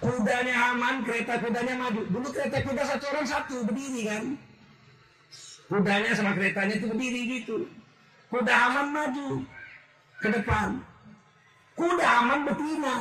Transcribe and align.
Kudanya 0.00 0.54
Haman, 0.56 1.04
kereta 1.04 1.36
kudanya 1.36 1.76
maju. 1.76 2.00
Dulu 2.08 2.28
kereta 2.32 2.64
kuda 2.64 2.82
satu 2.88 3.04
orang 3.12 3.26
satu 3.28 3.56
berdiri 3.68 4.08
kan. 4.08 4.24
Kudanya 5.68 6.10
sama 6.16 6.32
keretanya 6.32 6.80
itu 6.80 6.88
berdiri 6.88 7.20
gitu. 7.36 7.68
Kuda 8.32 8.48
Haman 8.48 8.86
maju 8.96 9.44
ke 10.24 10.28
depan. 10.32 10.80
Kuda 11.76 12.06
Haman 12.08 12.40
betina. 12.48 12.94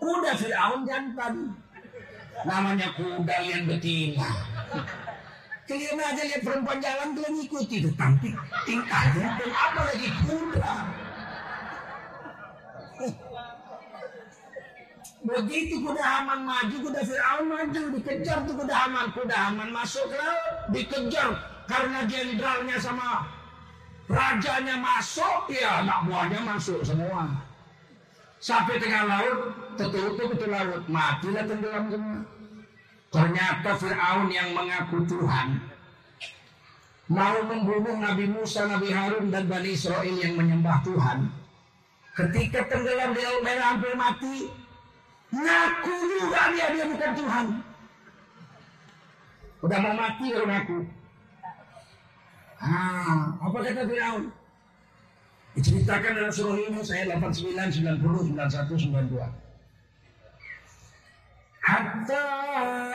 Kuda 0.00 0.30
Fir'aun 0.40 0.80
jantan. 0.88 1.34
Namanya 2.48 2.88
kuda 2.96 3.36
yang 3.44 3.68
betina. 3.68 4.28
Kalian 5.66 5.98
aja 5.98 6.22
lihat 6.22 6.42
perempuan 6.46 6.78
jalan 6.78 7.10
kalian 7.18 7.42
ikuti 7.42 7.82
itu 7.82 7.90
tampil 7.98 8.30
tingkahnya 8.64 9.34
dan 9.34 9.50
apa 9.50 9.80
lagi 9.82 10.08
kuda. 10.24 10.74
Begitu 15.26 15.82
kuda 15.82 16.04
Haman 16.06 16.46
maju, 16.46 16.76
kuda 16.86 17.02
Fir'aun 17.02 17.50
maju, 17.50 17.80
dikejar 17.98 18.46
tuh 18.46 18.54
kuda 18.54 18.74
Haman. 18.74 19.06
Kuda 19.10 19.34
Haman 19.34 19.68
masuk 19.74 20.06
ke 20.06 20.14
laut, 20.14 20.70
dikejar 20.70 21.34
karena 21.66 22.06
jenderalnya 22.06 22.78
sama 22.78 23.26
rajanya 24.06 24.78
masuk, 24.78 25.50
ya 25.50 25.82
anak 25.82 26.06
buahnya 26.06 26.40
masuk 26.46 26.78
semua. 26.86 27.42
Sampai 28.38 28.78
tengah 28.78 29.02
laut, 29.02 29.38
tertutup 29.74 30.30
itu 30.30 30.46
laut, 30.46 30.86
matilah 30.86 31.42
tenggelam 31.42 31.84
semua. 31.90 32.18
Ternyata 33.10 33.70
Fir'aun 33.82 34.28
yang 34.30 34.54
mengaku 34.54 35.02
Tuhan 35.10 35.58
mau 37.10 37.38
membunuh 37.42 37.98
Nabi 37.98 38.30
Musa, 38.30 38.66
Nabi 38.66 38.94
Harun 38.94 39.30
dan 39.30 39.50
Bani 39.50 39.74
Israel 39.74 40.14
yang 40.14 40.38
menyembah 40.38 40.86
Tuhan. 40.86 41.30
Ketika 42.14 42.66
tenggelam 42.70 43.10
di 43.10 43.22
laut 43.26 43.42
merah 43.42 43.66
hampir 43.74 43.94
mati, 43.98 44.65
ngaku 45.34 45.94
juga 46.18 46.40
dia 46.54 46.66
dia 46.74 46.84
bukan 46.86 47.12
Tuhan. 47.16 47.46
Udah 49.64 49.78
mau 49.82 49.94
mati 49.96 50.24
baru 50.30 50.46
ngaku. 50.46 50.78
Ah, 52.56 53.36
apa 53.36 53.56
kata 53.60 53.84
Fir'aun? 53.84 54.24
Diceritakan 55.56 56.12
dalam 56.20 56.32
surah 56.32 56.56
Yunus 56.56 56.92
ayat 56.92 57.16
89, 57.16 57.56
90, 57.80 58.36
91, 58.36 58.76
92. 59.08 59.24
Hatta 61.66 62.24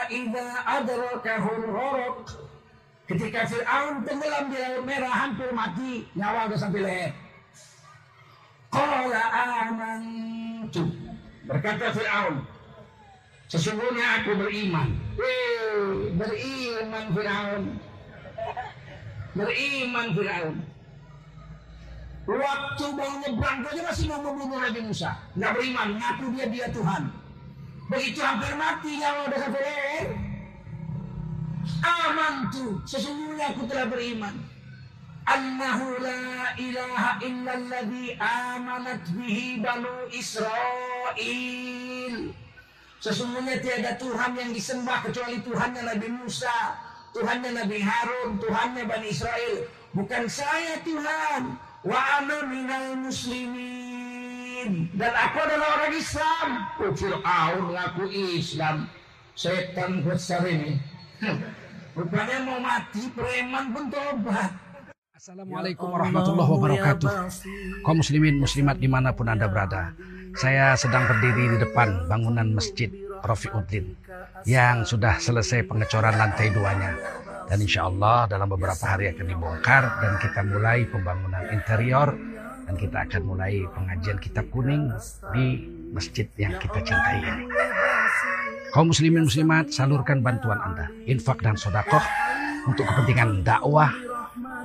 idza 0.08 0.46
adrakahul 0.64 1.64
gharq 1.68 2.26
Ketika 3.12 3.44
Fir'aun 3.44 4.06
tenggelam 4.06 4.48
di 4.48 4.56
laut 4.56 4.86
merah 4.88 5.12
hampir 5.12 5.50
mati, 5.52 6.06
nyawa 6.16 6.48
udah 6.48 6.56
sampai 6.56 6.80
leher. 6.80 7.12
Qala 8.72 9.22
amantu. 9.66 11.01
Berkata 11.42 11.90
Fir'aun, 11.90 12.46
sesungguhnya 13.50 14.22
aku 14.22 14.38
beriman. 14.38 14.94
Beriman 16.14 17.06
Fir'aun. 17.10 17.64
Beriman 19.34 20.08
Fir'aun. 20.14 20.56
Waktu 22.22 22.84
mau 22.94 23.12
nyebrang 23.18 23.58
saja 23.66 23.82
masih 23.82 24.04
mau 24.06 24.22
membunuh 24.22 24.62
Nabi 24.62 24.80
Musa. 24.86 25.18
Nggak 25.34 25.52
beriman, 25.58 25.88
ngaku 25.98 26.24
dia 26.38 26.46
dia 26.46 26.66
Tuhan. 26.70 27.10
Begitu 27.90 28.22
hampir 28.22 28.54
mati 28.54 29.02
nyawa 29.02 29.26
udah 29.26 29.38
sampai 29.42 29.62
leher. 29.66 30.06
Amantu, 31.82 32.78
sesungguhnya 32.86 33.50
aku 33.50 33.66
telah 33.66 33.90
beriman. 33.90 34.38
Annahu 35.22 36.02
la 36.02 36.50
ilaha 36.58 37.22
illalladzi 37.22 38.18
amanat 38.18 39.06
bihi 39.14 39.62
banu 39.62 40.10
Israel. 40.10 42.16
Sesungguhnya 43.02 43.58
tiada 43.62 43.98
Tuhan 43.98 44.38
yang 44.38 44.50
disembah 44.54 45.02
kecuali 45.06 45.42
Tuhannya 45.42 45.82
Nabi 45.94 46.08
Musa, 46.10 46.54
Tuhannya 47.14 47.50
Nabi 47.54 47.78
Harun, 47.82 48.38
Tuhannya 48.38 48.86
Bani 48.86 49.08
Israel. 49.10 49.66
Bukan 49.94 50.30
saya 50.30 50.78
Tuhan. 50.86 51.58
Wa 51.82 52.22
ana 52.22 52.46
minal 52.46 52.94
muslimin. 53.02 54.86
Dan 54.94 55.10
aku 55.10 55.38
adalah 55.42 55.82
orang 55.82 55.94
Islam. 55.98 56.48
Oh, 56.78 56.94
Fir'aun 56.94 57.74
ngaku 57.74 58.06
Islam. 58.38 58.86
Setan 59.34 60.06
besar 60.06 60.46
ini. 60.46 60.78
Rupanya 61.98 62.46
mau 62.46 62.62
mati, 62.62 63.10
preman 63.12 63.74
pun 63.74 63.90
tobat. 63.90 64.71
Assalamualaikum 65.22 65.86
warahmatullahi 65.86 66.50
wabarakatuh. 66.50 67.10
kaum 67.86 68.02
muslimin 68.02 68.42
muslimat 68.42 68.82
di 68.82 68.90
mana 68.90 69.14
pun 69.14 69.30
anda 69.30 69.46
berada 69.46 69.94
saya 70.34 70.74
sedang 70.74 71.06
berdiri 71.06 71.46
di 71.54 71.62
depan 71.62 72.10
bangunan 72.10 72.50
masjid 72.50 72.90
Rafiuddin 73.22 73.94
yang 74.50 74.82
sudah 74.82 75.22
selesai 75.22 75.62
pengecoran 75.70 76.18
lantai 76.18 76.50
duanya. 76.50 76.98
Dan 77.46 77.62
insya 77.62 77.86
Allah 77.86 78.26
dalam 78.26 78.50
beberapa 78.50 78.82
hari 78.82 79.14
akan 79.14 79.30
dibongkar 79.30 80.02
dan 80.02 80.18
kita 80.18 80.42
mulai 80.42 80.90
pembangunan 80.90 81.46
interior 81.54 82.18
dan 82.66 82.74
kita 82.74 83.06
akan 83.06 83.22
mulai 83.22 83.62
pengajian 83.78 84.18
kitab 84.18 84.50
kuning 84.50 84.90
di 85.30 85.70
masjid 85.94 86.26
yang 86.34 86.58
kita 86.58 86.82
cintai 86.82 87.22
ini. 87.22 87.46
Kaum 88.74 88.90
muslimin 88.90 89.30
muslimat 89.30 89.70
salurkan 89.70 90.18
bantuan 90.18 90.58
anda 90.58 90.90
infak 91.06 91.46
dan 91.46 91.54
sodakoh 91.54 92.02
untuk 92.66 92.90
kepentingan 92.90 93.46
dakwah 93.46 93.94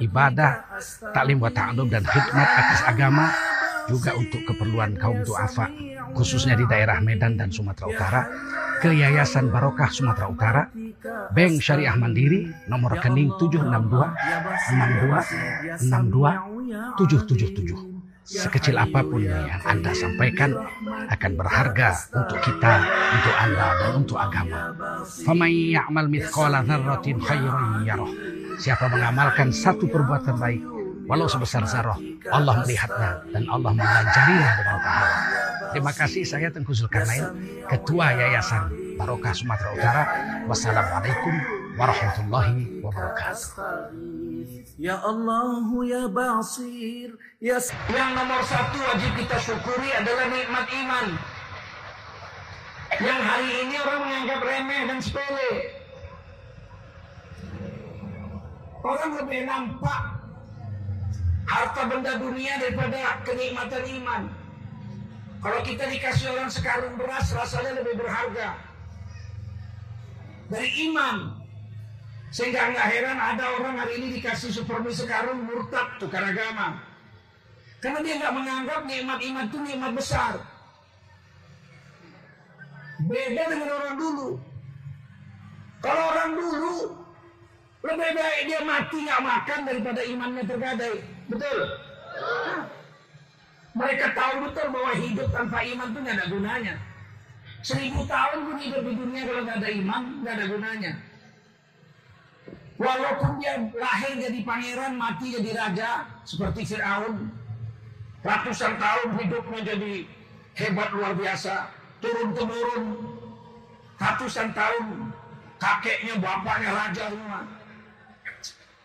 ibadah, 0.03 0.51
taklim 1.13 1.39
wa 1.41 1.49
ta'alum 1.51 1.89
dan 1.89 2.03
khidmat 2.05 2.47
atas 2.47 2.81
agama 2.85 3.31
juga 3.87 4.11
untuk 4.19 4.43
keperluan 4.43 4.99
kaum 4.99 5.23
duafa 5.23 5.71
khususnya 6.11 6.59
di 6.59 6.67
daerah 6.67 6.99
Medan 6.99 7.39
dan 7.39 7.55
Sumatera 7.55 7.87
Utara 7.87 8.27
ke 8.83 8.91
Yayasan 8.91 9.47
Barokah 9.47 9.87
Sumatera 9.89 10.27
Utara 10.27 10.67
Bank 11.31 11.63
Syariah 11.63 11.95
Mandiri 11.95 12.51
nomor 12.67 12.99
rekening 12.99 13.31
762 13.39 15.87
62 15.87 15.87
62 15.87 16.99
777 16.99 17.97
sekecil 18.27 18.75
apa 18.75 19.07
pun 19.07 19.23
yang 19.23 19.47
Anda 19.63 19.95
sampaikan 19.95 20.51
akan 21.07 21.31
berharga 21.39 21.95
untuk 22.11 22.43
kita, 22.43 22.83
untuk 23.15 23.35
Anda 23.39 23.67
dan 23.79 23.91
untuk 24.03 24.19
agama. 24.19 24.75
Famay 25.23 25.79
ya'mal 25.79 26.11
mithqala 26.11 26.59
dzarratin 26.67 27.23
khairan 27.23 27.87
yarah. 27.87 28.11
Siapa 28.57 28.89
mengamalkan 28.89 29.53
satu 29.53 29.85
perbuatan 29.85 30.35
baik 30.41 30.61
walau 31.07 31.29
sebesar 31.29 31.63
zarah, 31.69 31.97
Allah 32.33 32.59
melihatnya 32.65 33.11
dan 33.31 33.43
Allah 33.47 33.71
mengajarinya 33.71 34.49
dengan 34.59 34.77
pahala. 34.83 35.17
Terima 35.71 35.93
kasih 35.93 36.23
saya 36.25 36.47
Tengku 36.49 36.73
Zulkarnain, 36.73 37.27
Ketua 37.69 38.17
Yayasan 38.17 38.97
Barokah 38.97 39.33
Sumatera 39.35 39.69
Utara. 39.77 40.03
Wassalamualaikum 40.49 41.33
warahmatullahi 41.77 42.81
wabarakatuh. 42.81 43.47
Ya 44.81 44.97
Allah 44.97 45.61
ya 45.85 46.03
Basir 46.09 47.13
ya 47.37 47.57
Yang 47.93 48.09
nomor 48.17 48.41
satu 48.45 48.77
wajib 48.81 49.11
kita 49.21 49.37
syukuri 49.37 49.89
adalah 49.93 50.25
nikmat 50.33 50.65
iman. 50.65 51.07
Yang 52.97 53.21
hari 53.21 53.49
ini 53.67 53.75
orang 53.77 54.01
menganggap 54.01 54.39
remeh 54.41 54.81
dan 54.89 54.99
sepele. 55.03 55.76
Orang 58.87 59.19
lebih 59.19 59.43
nampak 59.43 60.01
harta 61.43 61.81
benda 61.91 62.15
dunia 62.15 62.55
daripada 62.55 63.19
kenikmatan 63.27 63.83
iman. 63.99 64.21
Kalau 65.43 65.59
kita 65.67 65.91
dikasih 65.91 66.31
orang 66.31 66.47
sekarung 66.47 66.95
beras 66.95 67.35
rasanya 67.35 67.83
lebih 67.83 67.99
berharga 67.99 68.55
dari 70.47 70.71
iman. 70.87 71.35
Sehingga 72.31 72.71
nggak 72.71 72.87
heran 72.91 73.19
ada 73.19 73.59
orang 73.59 73.75
hari 73.75 73.99
ini 73.99 74.07
dikasih 74.19 74.55
supermi 74.55 74.91
sekarung 74.91 75.47
murtad 75.47 75.99
tukar 75.99 76.23
agama. 76.23 76.79
Karena 77.83 77.99
dia 78.03 78.15
nggak 78.23 78.35
menganggap 78.35 78.81
nikmat 78.87 79.19
iman 79.19 79.45
itu 79.51 79.57
nikmat 79.63 79.91
besar. 79.95 80.33
Beda 83.03 83.43
dengan 83.51 83.69
orang 83.83 83.95
dulu. 83.99 84.29
Kalau 85.83 86.03
orang 86.11 86.31
dulu 86.33 86.73
lebih 87.87 88.11
baik 88.19 88.41
dia 88.51 88.59
mati 88.67 88.97
nggak 89.07 89.21
makan 89.23 89.59
daripada 89.63 90.01
imannya 90.03 90.43
tergadai. 90.43 90.95
Betul? 91.31 91.57
Mereka 93.77 94.05
tahu 94.11 94.33
betul 94.49 94.67
bahwa 94.73 94.91
hidup 94.97 95.27
tanpa 95.31 95.57
iman 95.63 95.87
itu 95.93 95.99
nggak 96.03 96.17
ada 96.19 96.27
gunanya. 96.27 96.75
Seribu 97.63 98.03
tahun 98.03 98.39
pun 98.43 98.57
hidup 98.59 98.81
di 98.83 98.93
dunia 98.95 99.21
kalau 99.23 99.41
nggak 99.47 99.57
ada 99.63 99.69
iman 99.71 100.03
nggak 100.21 100.33
ada 100.35 100.45
gunanya. 100.51 100.93
Walaupun 102.77 103.31
dia 103.41 103.57
lahir 103.73 104.13
jadi 104.21 104.39
pangeran, 104.45 104.93
mati 104.93 105.33
jadi 105.33 105.49
raja 105.57 106.05
seperti 106.21 106.61
Fir'aun. 106.75 107.33
Ratusan 108.21 108.77
tahun 108.77 109.07
hidupnya 109.17 109.59
jadi 109.65 109.93
hebat 110.53 110.89
luar 110.93 111.17
biasa. 111.17 111.73
Turun 111.97 112.37
temurun. 112.37 112.83
Ratusan 113.97 114.53
tahun 114.53 115.09
kakeknya, 115.57 116.21
bapaknya 116.21 116.69
raja 116.69 117.03
semua. 117.09 117.41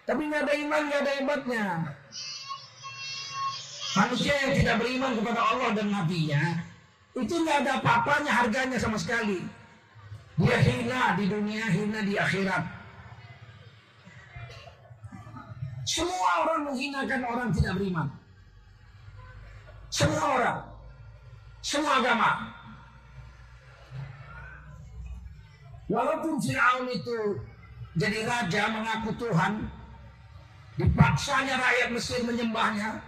Tapi 0.02 0.20
nggak 0.26 0.42
ada 0.42 0.54
iman, 0.66 0.82
nggak 0.90 1.00
ada 1.06 1.12
hebatnya. 1.22 1.64
Manusia 3.92 4.34
yang 4.40 4.52
tidak 4.56 4.76
beriman 4.80 5.12
kepada 5.20 5.40
Allah 5.40 5.70
dan 5.76 5.88
Nabi-Nya, 5.92 6.44
Itu 7.12 7.44
nggak 7.44 7.58
ada 7.68 7.72
apa-apanya 7.76 8.32
harganya 8.32 8.80
sama 8.80 8.96
sekali. 8.96 9.44
Dia 10.40 10.58
hina 10.64 11.12
di 11.20 11.28
dunia, 11.28 11.68
hina 11.68 12.00
di 12.08 12.16
akhirat. 12.16 12.64
Semua 15.84 16.30
orang 16.40 16.72
menghinakan 16.72 17.20
orang 17.28 17.48
tidak 17.52 17.76
beriman. 17.76 18.08
Semua 19.92 20.24
orang. 20.40 20.58
Semua 21.60 22.00
agama. 22.00 22.30
Walaupun 25.92 26.40
Fir'aun 26.40 26.88
itu 26.88 27.16
jadi 28.00 28.24
raja 28.24 28.72
mengaku 28.72 29.12
Tuhan, 29.20 29.68
dipaksanya 30.80 31.60
rakyat 31.60 31.88
Mesir 31.92 32.20
menyembahnya, 32.24 33.00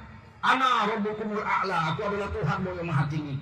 Ana 0.44 0.92
Rabbukumul 0.92 1.40
A'la, 1.40 1.96
aku 1.96 2.04
adalah 2.04 2.28
Tuhanmu 2.28 2.76
yang 2.76 2.88
maha 2.92 3.08
tinggi. 3.08 3.40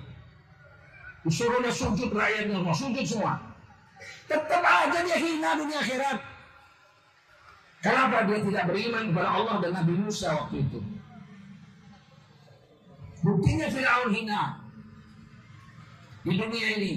Disuruhnya 1.27 1.71
sujud 1.71 2.11
rakyatnya 2.15 2.59
semua, 2.59 2.75
sujud 2.75 3.05
semua. 3.07 3.33
Tetap 4.27 4.63
aja 4.63 4.99
dia 5.03 5.17
hina 5.19 5.55
dunia 5.59 5.79
akhirat. 5.79 6.19
Kenapa 7.83 8.23
dia 8.27 8.39
tidak 8.39 8.63
beriman 8.71 9.11
kepada 9.11 9.29
Allah 9.31 9.55
dan 9.59 9.71
Nabi 9.75 9.93
Musa 9.99 10.31
waktu 10.31 10.63
itu? 10.63 10.79
Buktinya 13.23 13.67
Fir'aun 13.67 14.11
hina 14.11 14.63
di 16.23 16.31
dunia 16.39 16.67
ini. 16.79 16.93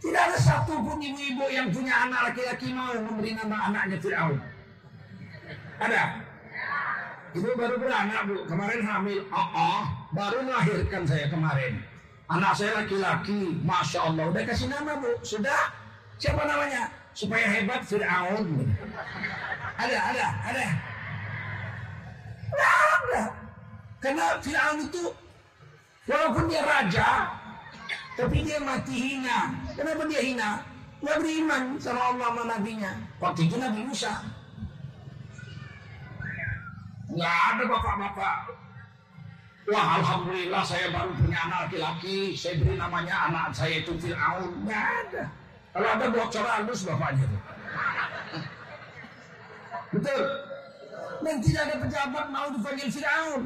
Tidak 0.00 0.22
ada 0.28 0.36
satu 0.36 0.84
pun 0.84 1.00
ibu-ibu 1.00 1.48
yang 1.48 1.72
punya 1.72 2.04
anak 2.04 2.32
laki-laki 2.32 2.68
mau 2.76 2.92
memberi 2.92 3.32
nama 3.32 3.72
anaknya 3.72 3.96
Fir'aun. 4.00 4.55
Ada? 5.76 6.02
Ibu 7.36 7.52
baru 7.52 7.76
beranak 7.76 8.20
bu, 8.32 8.48
kemarin 8.48 8.80
hamil. 8.80 9.20
Oh, 9.28 9.48
oh, 9.52 9.84
baru 10.16 10.40
melahirkan 10.40 11.04
saya 11.04 11.28
kemarin. 11.28 11.84
Anak 12.32 12.56
saya 12.56 12.82
laki-laki, 12.82 13.60
masya 13.60 14.08
Allah. 14.08 14.24
Udah 14.32 14.42
kasih 14.48 14.72
nama 14.72 14.96
bu, 14.96 15.20
sudah? 15.20 15.68
Siapa 16.16 16.48
namanya? 16.48 16.88
Supaya 17.12 17.44
hebat 17.44 17.84
Fir'aun. 17.84 18.72
Ada, 19.76 19.98
ada, 20.16 20.26
ada. 20.48 20.66
Tidak 22.40 22.72
ada. 22.88 23.22
Karena 24.00 24.24
Fir'aun 24.40 24.78
itu, 24.88 25.04
walaupun 26.08 26.44
dia 26.48 26.64
raja, 26.64 27.08
tapi 28.16 28.48
dia 28.48 28.56
mati 28.64 28.96
hina. 28.96 29.52
Kenapa 29.76 30.08
dia 30.08 30.24
hina? 30.24 30.50
Nggak 31.04 31.16
beriman 31.20 31.62
sama 31.76 32.00
Allah 32.16 32.26
sama 32.32 32.42
Nabi-Nya. 32.48 32.92
Waktu 33.20 33.40
itu 33.44 33.60
Nabi 33.60 33.80
Musa. 33.84 34.24
Nggak 37.16 37.36
ada 37.48 37.62
bapak-bapak. 37.64 38.36
Wah 39.66 39.86
Alhamdulillah 39.98 40.62
saya 40.62 40.92
baru 40.92 41.10
punya 41.16 41.38
anak 41.48 41.58
laki-laki. 41.66 42.36
Saya 42.36 42.60
beri 42.60 42.76
namanya 42.76 43.32
anak 43.32 43.56
saya 43.56 43.80
itu 43.80 43.96
Fir'aun. 43.96 44.52
Nggak 44.68 44.84
ada. 44.84 45.22
Kalau 45.72 45.88
ada 45.96 46.06
bocor 46.12 46.44
halus 46.44 46.84
bapaknya 46.84 47.24
tuh. 47.24 47.42
Betul. 49.96 50.22
Dan 51.24 51.36
tidak 51.40 51.62
ada 51.66 51.76
pejabat 51.88 52.26
mau 52.28 52.46
dipanggil 52.52 52.88
Fir'aun. 52.92 53.42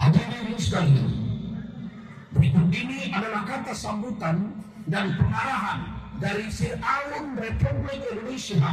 Hadirin 0.00 0.56
sekalian. 0.56 1.08
Berikut 2.32 2.68
ini 2.72 3.12
adalah 3.12 3.44
kata 3.44 3.76
sambutan 3.76 4.56
dan 4.88 5.12
pengarahan 5.20 5.92
dari 6.16 6.48
Fir'aun 6.48 7.36
Republik 7.36 8.00
Indonesia. 8.10 8.64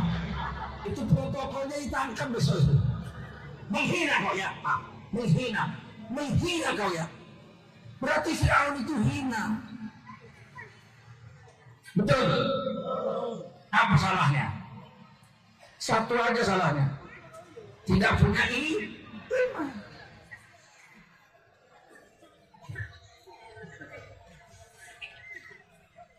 Itu 0.87 1.03
protokolnya 1.03 1.77
ditangkap 1.83 2.31
besok 2.31 2.63
itu. 2.63 2.92
Menghina 3.73 4.15
kau 4.21 4.35
ya, 4.37 4.49
Pak. 4.61 4.79
Menghina. 5.09 5.63
Menghina 6.13 6.69
kau 6.77 6.93
ya. 6.93 7.05
Berarti 7.97 8.31
Fir'aun 8.37 8.75
itu 8.85 8.93
hina. 9.09 9.43
Betul. 11.97 12.27
Apa 13.73 13.95
salahnya? 13.97 14.47
Satu 15.81 16.13
aja 16.13 16.41
salahnya. 16.45 16.85
Tidak 17.89 18.11
punya 18.21 18.43
iman. 18.45 19.67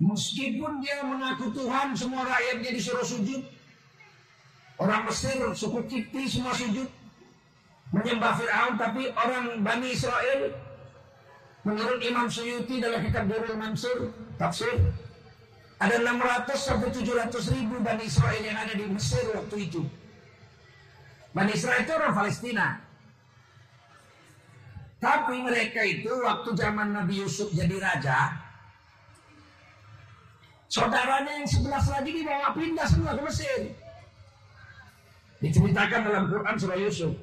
Meskipun 0.05 0.73
dia 0.85 1.01
mengaku 1.07 1.49
Tuhan, 1.55 1.97
semua 1.97 2.29
rakyatnya 2.29 2.71
disuruh 2.77 3.07
sujud. 3.07 3.41
Orang 4.77 5.07
Mesir, 5.07 5.39
suku 5.55 5.81
Kipti 5.87 6.29
semua 6.29 6.53
sujud. 6.53 6.91
Menyembah 7.95 8.35
Fir'aun, 8.35 8.75
tapi 8.75 9.07
orang 9.15 9.63
Bani 9.63 9.95
Israel, 9.95 10.51
menurut 11.63 12.03
Imam 12.03 12.27
Suyuti 12.27 12.83
dalam 12.83 12.99
kitab 13.07 13.31
Durul 13.31 13.55
Mansur, 13.55 14.11
tafsir, 14.35 14.75
ada 15.79 16.03
600 16.03 16.59
sampai 16.59 16.91
700 16.91 17.55
ribu 17.55 17.79
Bani 17.79 18.03
Israel 18.03 18.43
yang 18.43 18.59
ada 18.59 18.75
di 18.75 18.83
Mesir 18.91 19.23
waktu 19.31 19.71
itu. 19.71 19.87
Bani 21.31 21.55
Israel 21.55 21.87
itu 21.87 21.93
orang 21.95 22.15
Palestina. 22.15 22.67
Tapi 24.99 25.35
mereka 25.45 25.85
itu 25.87 26.11
waktu 26.25 26.51
zaman 26.57 26.97
Nabi 26.97 27.23
Yusuf 27.23 27.53
jadi 27.55 27.77
raja, 27.79 28.45
Saudaranya 30.75 31.39
yang 31.39 31.47
sebelas 31.47 31.87
lagi 31.87 32.11
dibawa 32.11 32.51
pindah 32.51 32.83
semua 32.83 33.15
ke 33.15 33.23
Mesir. 33.23 33.61
Diceritakan 35.39 36.01
dalam 36.03 36.25
Quran 36.27 36.55
surah 36.59 36.79
Yusuf. 36.83 37.15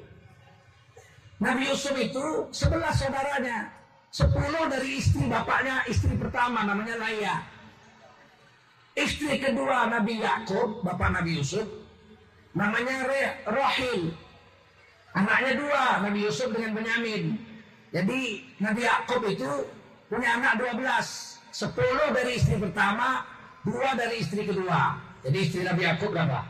Nabi 1.42 1.66
Yusuf 1.66 1.98
itu 1.98 2.46
sebelas 2.54 3.02
saudaranya. 3.02 3.66
Sepuluh 4.12 4.68
dari 4.70 5.02
istri 5.02 5.26
bapaknya, 5.26 5.82
istri 5.90 6.14
pertama 6.14 6.62
namanya 6.62 7.00
Laya. 7.02 7.42
Istri 8.94 9.40
kedua 9.40 9.88
Nabi 9.88 10.20
Yakub, 10.20 10.84
bapak 10.84 11.16
Nabi 11.16 11.40
Yusuf, 11.40 11.64
namanya 12.52 13.08
Re 13.08 13.22
Rohil. 13.48 14.14
Anaknya 15.16 15.52
dua, 15.60 15.84
Nabi 16.04 16.28
Yusuf 16.28 16.52
dengan 16.52 16.76
Benyamin. 16.76 17.36
Jadi 17.92 18.20
Nabi 18.60 18.80
Yakub 18.84 19.20
itu 19.28 19.50
punya 20.12 20.40
anak 20.40 20.60
dua 20.60 20.72
belas. 20.76 21.36
Sepuluh 21.52 22.12
dari 22.12 22.36
istri 22.36 22.56
pertama, 22.56 23.24
dua 23.64 23.96
dari 23.96 24.20
istri 24.20 24.44
kedua. 24.44 24.96
Jadi 25.24 25.36
istri 25.40 25.60
Nabi 25.64 25.88
Yakub 25.88 26.12
berapa? 26.12 26.40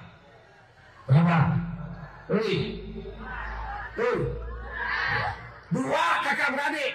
Berapa? 1.07 1.39
Ui. 2.39 2.59
Dua 5.73 6.05
kakak 6.21 6.53
beradik. 6.53 6.93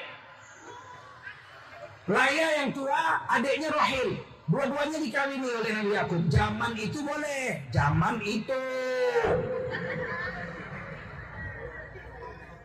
Laya 2.08 2.48
yang 2.62 2.70
tua, 2.72 3.26
adiknya 3.28 3.74
Rohil. 3.74 4.22
Dua-duanya 4.48 4.98
dikawini 5.02 5.50
oleh 5.50 5.72
Nabi 5.76 5.92
Yakub. 5.92 6.22
Zaman 6.32 6.72
itu 6.78 7.04
boleh. 7.04 7.68
Zaman 7.74 8.16
itu. 8.24 8.64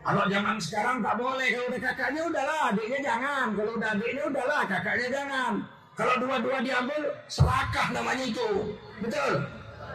Kalau 0.03 0.23
zaman 0.31 0.55
sekarang 0.61 1.03
tak 1.03 1.15
boleh. 1.19 1.47
Kalau 1.51 1.65
udah 1.67 1.81
kakaknya 1.81 2.21
udahlah, 2.29 2.61
adiknya 2.71 2.99
jangan. 3.03 3.45
Kalau 3.57 3.71
udah 3.75 3.89
adiknya 3.99 4.23
udahlah, 4.31 4.61
kakaknya 4.69 5.07
jangan. 5.11 5.53
Kalau 5.93 6.13
dua-dua 6.23 6.57
diambil, 6.63 7.01
selakah 7.27 7.87
namanya 7.91 8.25
itu. 8.29 8.77
Betul? 9.03 9.33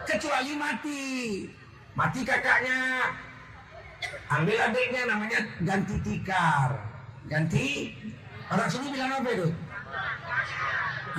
Kecuali 0.05 0.53
mati. 0.59 1.05
Mati 1.97 2.21
kakaknya. 2.21 3.09
Ambil 4.29 4.57
adiknya 4.61 5.01
namanya 5.09 5.39
ganti 5.65 5.95
tikar. 6.05 6.79
Ganti. 7.27 7.93
Orang 8.49 8.69
sini 8.71 8.87
bilang 8.93 9.11
apa 9.21 9.29
itu? 9.29 9.47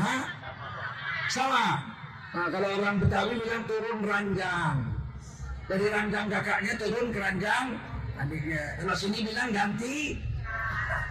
Hah? 0.01 0.23
Sama. 1.31 1.67
Nah, 2.31 2.47
kalau 2.51 2.69
orang 2.79 2.97
Betawi 2.99 3.39
bilang 3.39 3.63
turun 3.67 3.99
ranjang. 4.07 4.77
Dari 5.71 5.87
ranjang 5.87 6.27
kakaknya 6.27 6.73
turun 6.75 7.15
ke 7.15 7.19
ranjang 7.23 7.79
adiknya. 8.19 8.63
Kalau 8.83 8.95
sini 8.95 9.19
bilang 9.23 9.51
ganti. 9.55 10.19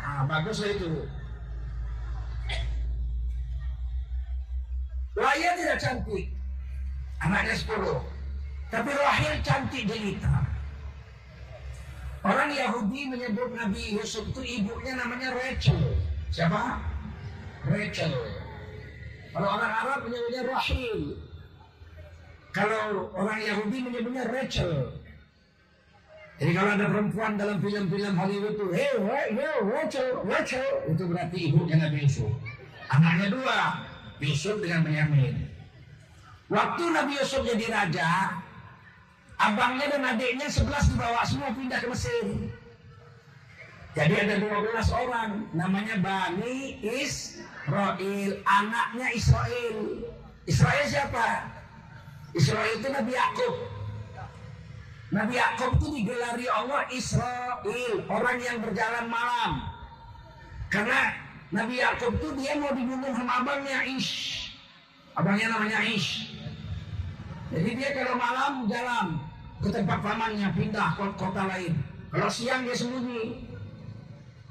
Nah, 0.04 0.24
bagus 0.28 0.62
itu. 0.64 1.08
Raya 5.20 5.50
tidak 5.60 5.80
cantik. 5.84 6.26
Anaknya 7.20 7.56
10. 7.56 8.00
Tapi 8.72 8.90
Rahil 8.96 9.34
cantik 9.44 9.84
jelita. 9.84 10.49
Orang 12.20 12.52
Yahudi 12.52 13.02
menyebut 13.08 13.56
Nabi 13.56 13.96
Yusuf 13.96 14.28
itu 14.36 14.42
ibunya 14.44 15.00
namanya 15.00 15.32
Rachel. 15.32 15.96
Siapa? 16.36 16.84
Rachel. 17.64 18.12
Kalau 19.32 19.48
orang 19.56 19.72
Arab 19.72 20.00
menyebutnya 20.04 20.42
Rahil. 20.52 21.00
Kalau 22.52 23.08
orang 23.16 23.40
Yahudi 23.40 23.78
menyebutnya 23.88 24.28
Rachel. 24.28 25.00
Jadi 26.40 26.52
kalau 26.56 26.72
ada 26.72 26.86
perempuan 26.88 27.36
dalam 27.36 27.60
film-film 27.60 28.14
Hollywood 28.16 28.56
itu, 28.56 28.68
hey, 28.72 28.96
hey, 28.96 29.28
hey, 29.36 29.56
Rachel, 29.60 30.24
Rachel, 30.24 30.68
itu 30.88 31.04
berarti 31.04 31.38
ibunya 31.52 31.76
Nabi 31.76 32.08
Yusuf. 32.08 32.32
Anaknya 32.88 33.28
dua, 33.36 33.60
Yusuf 34.24 34.56
dengan 34.64 34.88
Benyamin. 34.88 35.36
Waktu 36.48 36.84
Nabi 36.96 37.20
Yusuf 37.20 37.44
jadi 37.44 37.66
raja, 37.68 38.40
abangnya 39.40 39.88
dan 39.88 40.04
adiknya 40.04 40.48
sebelas 40.52 40.92
dibawa 40.92 41.24
semua 41.24 41.56
pindah 41.56 41.80
ke 41.80 41.88
Mesir. 41.88 42.26
Jadi 43.98 44.14
ada 44.16 44.36
12 44.38 44.70
orang, 44.94 45.50
namanya 45.56 45.98
Bani 45.98 46.78
Israel, 46.84 48.32
anaknya 48.46 49.08
Israel. 49.16 49.78
Israel 50.46 50.86
siapa? 50.86 51.50
Israel 52.38 52.70
itu 52.78 52.88
Nabi 52.92 53.12
Yakub. 53.18 53.56
Nabi 55.10 55.34
Yakub 55.42 55.72
itu 55.82 55.88
digelari 56.00 56.46
Allah 56.46 56.86
Israel, 56.94 57.94
orang 58.14 58.38
yang 58.38 58.62
berjalan 58.62 59.10
malam. 59.10 59.66
Karena 60.70 61.18
Nabi 61.50 61.82
Yakub 61.82 62.14
itu 62.22 62.30
dia 62.38 62.62
mau 62.62 62.70
dibunuh 62.70 63.10
sama 63.10 63.42
abangnya 63.42 63.82
Ish. 63.90 64.54
Abangnya 65.18 65.50
namanya 65.50 65.82
Ish. 65.82 66.38
Jadi 67.50 67.70
dia 67.74 67.90
kalau 67.98 68.22
malam 68.22 68.70
jalan 68.70 69.29
ke 69.60 69.68
tempat 69.68 70.00
pamannya 70.00 70.50
pindah 70.56 70.96
ke 70.96 71.04
kota 71.20 71.44
lain. 71.48 71.76
Kalau 72.10 72.30
siang 72.32 72.64
dia 72.66 72.76
sembunyi. 72.76 73.46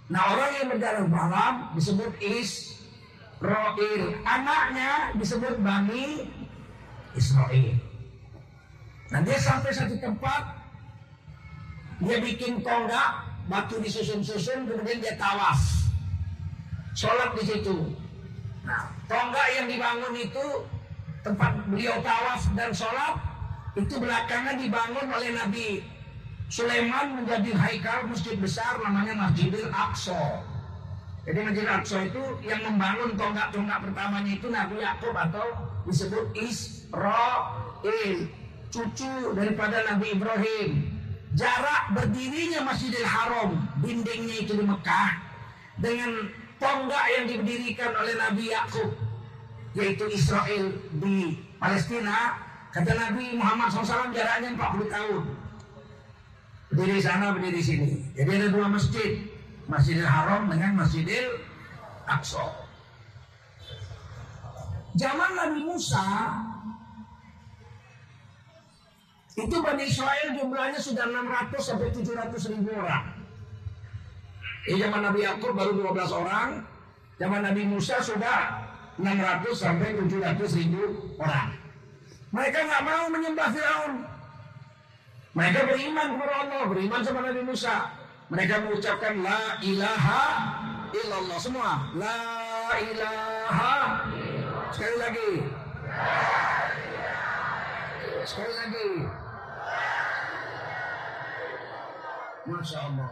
Nah 0.08 0.22
orang 0.32 0.50
yang 0.56 0.66
berjalan 0.72 1.06
malam 1.08 1.54
disebut 1.76 2.12
Israel. 2.20 4.02
Anaknya 4.24 5.12
disebut 5.16 5.54
Bani 5.60 6.28
Israel. 7.16 7.76
Nah 9.08 9.20
dia 9.24 9.38
sampai 9.40 9.72
satu 9.72 9.96
tempat, 9.96 10.52
dia 12.04 12.20
bikin 12.20 12.60
tonggak, 12.60 13.24
batu 13.48 13.80
disusun-susun, 13.80 14.68
kemudian 14.68 15.00
dia 15.00 15.16
tawaf. 15.16 15.60
Sholat 16.92 17.32
di 17.40 17.44
situ. 17.48 17.96
Nah, 18.68 18.92
tonggak 19.08 19.48
yang 19.56 19.66
dibangun 19.70 20.12
itu 20.12 20.46
tempat 21.24 21.56
beliau 21.72 21.96
tawaf 22.04 22.44
dan 22.52 22.68
sholat 22.72 23.27
itu 23.78 23.94
belakangan 24.02 24.58
dibangun 24.58 25.06
oleh 25.06 25.30
Nabi 25.38 25.66
Sulaiman 26.48 27.22
menjadi 27.22 27.52
haikal 27.54 28.08
masjid 28.08 28.34
besar 28.40 28.80
namanya 28.80 29.28
Masjidil 29.28 29.68
Aqsa. 29.68 30.42
Jadi 31.28 31.38
Masjidil 31.44 31.70
Aqsa 31.70 31.98
itu 32.08 32.22
yang 32.40 32.64
membangun 32.64 33.14
tonggak-tonggak 33.14 33.78
pertamanya 33.84 34.32
itu 34.32 34.48
Nabi 34.48 34.80
Yakub 34.80 35.12
atau 35.12 35.46
disebut 35.84 36.24
Israel, 36.40 38.16
cucu 38.72 39.12
daripada 39.36 39.84
Nabi 39.92 40.16
Ibrahim. 40.16 40.70
Jarak 41.36 41.92
berdirinya 41.92 42.64
Masjidil 42.64 43.04
Haram, 43.04 43.60
dindingnya 43.84 44.48
itu 44.48 44.56
di 44.56 44.64
Mekah 44.64 45.20
dengan 45.76 46.32
tonggak 46.56 47.04
yang 47.12 47.24
didirikan 47.28 47.92
oleh 47.92 48.16
Nabi 48.16 48.50
Yakub 48.50 48.90
yaitu 49.76 50.08
Israel 50.10 50.72
di 50.96 51.36
Palestina 51.60 52.47
kata 52.74 52.92
Nabi 52.94 53.36
Muhammad 53.36 53.68
SAW 53.72 54.12
jaraknya 54.12 54.54
40 54.54 54.94
tahun. 54.94 55.22
Berdiri 56.68 57.00
sana 57.00 57.32
berdiri 57.32 57.60
sini. 57.64 58.04
Jadi 58.12 58.30
ada 58.36 58.48
dua 58.52 58.66
masjid. 58.68 59.24
Masjidil 59.68 60.08
Haram 60.08 60.48
dengan 60.48 60.80
Masjidil 60.80 61.44
Aqsa. 62.08 62.40
Zaman 64.96 65.30
Nabi 65.36 65.60
Musa 65.68 66.08
itu 69.38 69.56
Bani 69.62 69.84
Israel 69.86 70.34
jumlahnya 70.34 70.80
sudah 70.82 71.04
600 71.06 71.62
sampai 71.62 71.94
700 71.94 72.50
ribu 72.50 72.74
orang. 72.74 73.06
Di 74.66 74.74
zaman 74.74 75.00
Nabi 75.04 75.22
Yakub 75.22 75.54
baru 75.54 75.78
12 75.78 76.10
orang. 76.10 76.66
Zaman 77.20 77.40
Nabi 77.46 77.62
Musa 77.68 78.02
sudah 78.02 78.66
600 78.98 79.54
sampai 79.54 79.94
700 79.94 80.58
ribu 80.58 80.82
orang. 81.22 81.54
Mereka 82.28 82.58
nggak 82.60 82.82
mau 82.84 83.04
menyembah 83.08 83.48
Firaun. 83.56 83.94
Mereka 85.32 85.58
beriman 85.64 86.08
kepada 86.16 86.34
Allah, 86.44 86.62
beriman 86.68 87.00
sama 87.00 87.20
Nabi 87.24 87.42
Musa. 87.46 87.88
Mereka 88.28 88.54
mengucapkan 88.68 89.14
la 89.24 89.56
ilaha 89.64 90.24
illallah 90.92 91.38
semua. 91.40 91.88
La 91.96 92.20
ilaha. 92.76 93.76
Sekali 94.76 94.96
lagi. 95.00 95.30
Sekali 98.28 98.52
lagi. 98.60 98.88
Masya 102.48 102.78
Allah. 102.84 103.10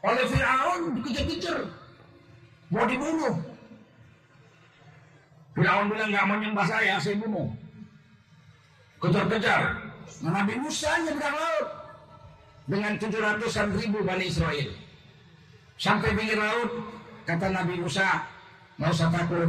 Oleh 0.00 0.24
Fir'aun 0.24 0.80
dikejar-kejar. 0.96 1.58
Mau 2.72 2.84
dibunuh. 2.88 3.36
Firaun 5.52 5.92
bilang 5.92 6.08
nggak 6.08 6.24
mau 6.24 6.36
nyembah 6.40 6.64
saya, 6.64 6.96
saya 6.96 7.20
bunuh. 7.20 7.52
Kejar-kejar. 9.00 9.62
Nah, 10.20 10.44
Nabi 10.44 10.60
Musa 10.60 10.92
nyebrang 11.00 11.32
laut 11.32 11.68
dengan 12.68 12.92
700-an 13.00 13.68
ribu 13.72 14.04
Bani 14.04 14.28
Israel. 14.28 14.68
Sampai 15.80 16.12
pinggir 16.12 16.36
laut, 16.36 16.68
kata 17.24 17.48
Nabi 17.48 17.80
Musa, 17.80 18.28
nggak 18.76 18.92
usah 18.92 19.08
takut, 19.08 19.48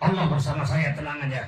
Allah 0.00 0.24
bersama 0.32 0.64
saya, 0.64 0.96
tenang 0.96 1.20
aja. 1.28 1.44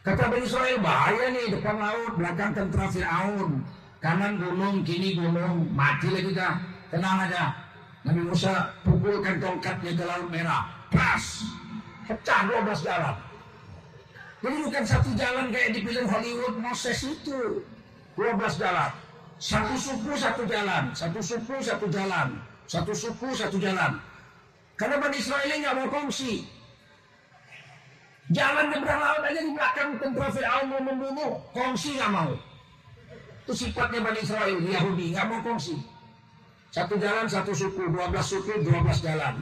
Kata 0.00 0.32
Bani 0.32 0.48
Israel, 0.48 0.80
bahaya 0.80 1.28
nih 1.28 1.52
depan 1.52 1.76
laut, 1.76 2.12
belakang 2.16 2.56
tentara 2.56 2.88
Fir'aun. 2.88 3.60
Kanan 4.00 4.40
gunung, 4.40 4.80
kini 4.80 5.16
gunung, 5.20 5.68
mati 5.76 6.08
lagi 6.08 6.32
kita. 6.32 6.60
Tenang 6.88 7.28
aja. 7.28 7.52
Nabi 8.04 8.20
Musa 8.24 8.72
pukulkan 8.84 9.40
tongkatnya 9.40 9.92
ke 9.96 10.04
laut 10.04 10.28
merah. 10.32 10.68
Pas, 10.88 11.24
pecah 12.08 12.40
12 12.48 12.84
jalan. 12.84 13.16
Jadi 14.44 14.56
bukan 14.60 14.84
satu 14.84 15.08
jalan 15.16 15.48
kayak 15.48 15.72
di 15.72 15.80
film 15.80 16.04
Hollywood 16.04 16.60
Moses 16.60 17.00
itu. 17.00 17.64
12 18.12 18.60
jalan. 18.60 18.92
Satu 19.40 19.74
suku 19.74 20.12
satu 20.20 20.44
jalan, 20.44 20.92
satu 20.92 21.18
suku 21.18 21.54
satu 21.64 21.86
jalan, 21.88 22.28
satu 22.68 22.92
suku 22.92 23.28
satu 23.32 23.56
jalan. 23.56 23.96
Karena 24.76 25.00
Bani 25.00 25.16
Israel 25.16 25.48
ini 25.48 25.64
nggak 25.64 25.76
mau 25.80 25.88
kongsi. 25.90 26.44
Jalan 28.32 28.72
nyebrang 28.72 29.00
laut 29.00 29.24
aja 29.26 29.40
di 29.40 29.52
belakang 29.52 29.88
tentara 30.00 30.28
Fir'aun 30.32 30.66
mau 30.70 30.80
membunuh, 30.80 31.32
kongsi 31.52 31.96
nggak 31.98 32.12
mau. 32.12 32.32
Itu 33.44 33.52
sifatnya 33.52 34.00
Bani 34.00 34.20
Israel, 34.22 34.56
Yahudi, 34.60 35.06
nggak 35.12 35.26
mau 35.28 35.40
kongsi. 35.40 35.76
Satu 36.72 36.94
jalan, 37.00 37.26
satu 37.26 37.52
suku, 37.52 37.90
12 37.90 38.22
suku, 38.22 38.52
12 38.64 39.04
jalan 39.04 39.34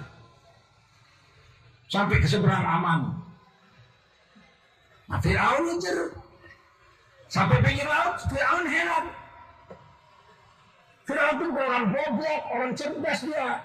sampai 1.93 2.17
ke 2.17 2.27
seberang 2.31 2.65
aman. 2.65 3.22
Nah, 5.13 5.21
Fir'aun 5.21 5.69
ngejar. 5.69 6.09
Sampai 7.29 7.61
pinggir 7.61 7.85
laut, 7.85 8.17
Fir'aun 8.33 8.65
heran. 8.65 9.05
Fir'aun 11.05 11.37
itu 11.37 11.49
orang 11.53 11.87
goblok, 11.93 12.43
orang 12.49 12.73
cerdas 12.73 13.21
dia. 13.29 13.61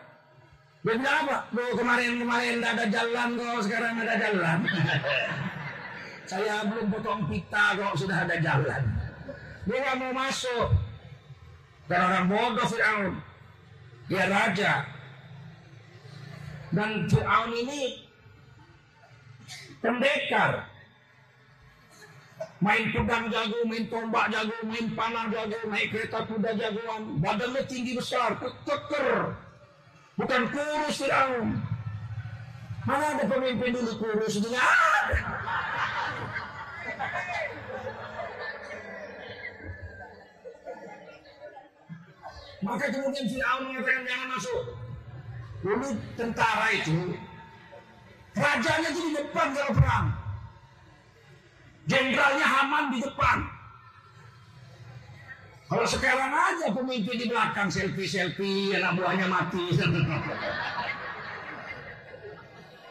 Dia 0.84 0.94
bilang 1.00 1.24
apa? 1.24 1.38
Loh 1.56 1.72
kemarin-kemarin 1.72 2.60
ada 2.60 2.84
jalan 2.92 3.40
kok, 3.40 3.64
sekarang 3.64 3.96
ada 3.96 4.16
jalan. 4.20 4.60
Saya 6.30 6.68
belum 6.68 6.92
potong 6.92 7.24
pita 7.32 7.80
kok 7.80 7.96
sudah 7.96 8.28
ada 8.28 8.36
jalan. 8.44 8.84
Dia 9.64 9.78
nggak 9.80 9.98
mau 10.04 10.12
masuk. 10.12 10.68
Dan 11.88 12.00
orang 12.04 12.28
bodoh 12.28 12.68
Fir'aun. 12.68 13.24
Dia 14.12 14.28
raja. 14.28 14.84
Dan 16.76 17.08
Fir'aun 17.08 17.52
ini 17.56 18.04
pendekar. 19.80 20.76
Main 22.58 22.90
pedang 22.90 23.30
jago, 23.30 23.60
main 23.70 23.86
tombak 23.86 24.34
jago, 24.34 24.58
main 24.66 24.90
panah 24.98 25.30
jago, 25.30 25.58
naik 25.70 25.94
kereta 25.94 26.26
kuda 26.26 26.58
jagoan. 26.58 27.22
Badannya 27.22 27.62
tinggi 27.70 27.94
besar, 27.94 28.34
keker. 28.66 29.38
Bukan 30.18 30.42
kurus 30.50 30.98
Fir'aun. 30.98 31.62
Mana 32.90 33.06
ada 33.14 33.24
pemimpin 33.30 33.78
dulu 33.78 33.94
kurus? 34.02 34.42
Ada. 34.42 34.66
Maka 42.66 42.86
kemudian 42.90 43.26
Fir'aun 43.30 43.62
mengatakan 43.70 44.02
jangan 44.10 44.28
masuk. 44.34 44.62
Dulu 45.62 45.88
tentara 46.18 46.70
itu 46.74 47.18
Rajanya 48.38 48.90
itu 48.94 49.02
di 49.02 49.12
depan 49.18 49.48
kalau 49.54 49.74
perang. 49.74 50.08
Jenderalnya 51.88 52.44
Haman 52.44 52.92
di 52.92 53.00
depan. 53.00 53.48
Kalau 55.68 55.84
sekarang 55.84 56.32
aja 56.32 56.72
pemimpin 56.72 57.16
di 57.20 57.28
belakang 57.28 57.68
selfie-selfie, 57.68 58.76
anak 58.76 58.96
buahnya 58.96 59.28
mati. 59.28 59.72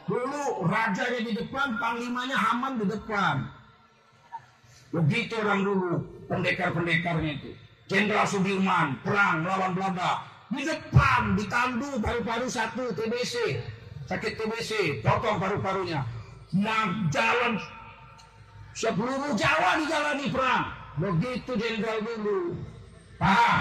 Dulu 0.09 0.69
rajanya 0.69 1.21
di 1.25 1.33
depan, 1.35 1.77
panglimanya 1.81 2.37
Haman 2.37 2.81
di 2.81 2.87
depan. 2.89 3.49
Begitu 4.95 5.35
orang 5.43 5.67
dulu, 5.67 5.99
pendekar-pendekarnya 6.31 7.43
itu. 7.43 7.51
Jenderal 7.91 8.23
Sudirman, 8.23 9.03
perang 9.03 9.43
melawan 9.43 9.75
Belanda. 9.75 10.23
Di 10.47 10.63
depan, 10.63 11.35
ditandu 11.35 11.99
paru-paru 11.99 12.47
satu, 12.47 12.95
TBC 12.95 13.59
sakit 14.07 14.33
TBC, 14.39 14.71
potong 15.03 15.43
paru-parunya. 15.43 16.07
Nah, 16.55 17.11
jalan 17.11 17.59
seluruh 18.77 19.33
Jawa 19.33 19.81
dijalani 19.81 20.27
perang. 20.29 20.65
Begitu 21.01 21.51
jenderal 21.57 22.05
dulu. 22.05 22.61
Paham? 23.17 23.57